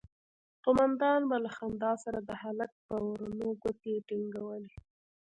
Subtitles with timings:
[0.63, 4.73] قومندان به له خندا سره د هلک پر ورنونو گوتې ټينگولې.